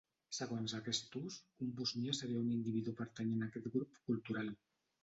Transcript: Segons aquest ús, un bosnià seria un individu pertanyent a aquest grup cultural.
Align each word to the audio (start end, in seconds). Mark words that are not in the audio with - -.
Segons 0.35 0.73
aquest 0.77 1.17
ús, 1.19 1.37
un 1.67 1.75
bosnià 1.83 2.17
seria 2.21 2.43
un 2.47 2.51
individu 2.57 2.95
pertanyent 3.05 3.47
a 3.47 3.53
aquest 3.53 3.73
grup 3.79 4.03
cultural. 4.11 4.53